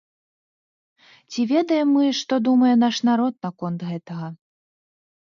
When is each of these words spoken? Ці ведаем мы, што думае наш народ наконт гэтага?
Ці 1.35 1.41
ведаем 1.53 1.87
мы, 1.99 2.05
што 2.23 2.33
думае 2.49 2.75
наш 2.87 2.95
народ 3.13 3.33
наконт 3.47 3.79
гэтага? 3.95 4.37